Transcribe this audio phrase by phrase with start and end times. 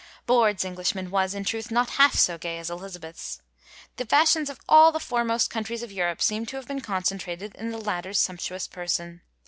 [0.23, 3.39] '^ Borde's Englishman was, in truth, not half so gay as Elizabeth's.
[3.97, 7.69] The fashions of all the foremost countries of Eiux)pe seem to have been concentrated in
[7.69, 9.21] the latter's sumptuous person.